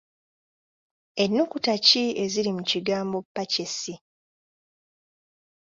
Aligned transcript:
Ennukuta 1.23 1.73
ki 1.85 2.03
eziri 2.23 2.51
mu 2.57 2.63
kigambo 2.69 3.17
Purchase? 3.33 3.93